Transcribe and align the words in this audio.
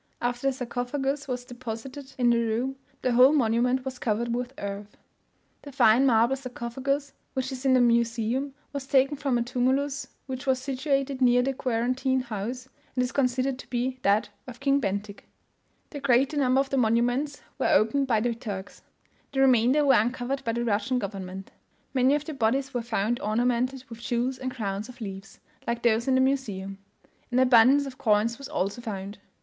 After 0.19 0.47
the 0.47 0.53
sarcophagus 0.53 1.27
was 1.27 1.45
deposited 1.45 2.15
in 2.17 2.31
the 2.31 2.39
room, 2.41 2.75
the 3.03 3.11
whole 3.11 3.33
monument 3.33 3.85
was 3.85 3.99
covered 3.99 4.33
with 4.33 4.51
earth. 4.57 4.97
The 5.61 5.71
fine 5.71 6.07
marble 6.07 6.35
sarcophagus 6.35 7.13
which 7.35 7.51
is 7.51 7.67
in 7.67 7.75
the 7.75 7.81
Museum, 7.81 8.55
was 8.73 8.87
taken 8.87 9.15
from 9.15 9.37
a 9.37 9.43
tumulus 9.43 10.07
which 10.25 10.47
was 10.47 10.57
situated 10.59 11.21
near 11.21 11.43
the 11.43 11.53
quarantine 11.53 12.21
house, 12.21 12.67
and 12.95 13.03
is 13.03 13.11
considered 13.11 13.59
to 13.59 13.69
be 13.69 13.99
that 14.01 14.29
of 14.47 14.59
King 14.59 14.79
Bentik. 14.79 15.25
The 15.91 15.99
greater 15.99 16.35
number 16.35 16.61
of 16.61 16.71
the 16.71 16.77
monuments 16.77 17.39
were 17.59 17.67
opened 17.69 18.07
by 18.07 18.21
the 18.21 18.33
Turks; 18.33 18.81
the 19.31 19.41
remainder 19.41 19.85
were 19.85 19.93
uncovered 19.93 20.43
by 20.43 20.53
the 20.53 20.65
Russian 20.65 20.97
government. 20.97 21.51
Many 21.93 22.15
of 22.15 22.25
the 22.25 22.33
bodies 22.33 22.73
were 22.73 22.81
found 22.81 23.19
ornamented 23.21 23.83
with 23.87 23.99
jewels 24.01 24.39
and 24.39 24.49
crowns 24.49 24.89
of 24.89 24.99
leaves, 24.99 25.39
like 25.67 25.83
those 25.83 26.07
in 26.07 26.15
the 26.15 26.21
Museum; 26.21 26.79
an 27.29 27.37
abundance 27.37 27.85
of 27.85 27.99
coins 27.99 28.39
was 28.39 28.49
also 28.49 28.81
found. 28.81 29.19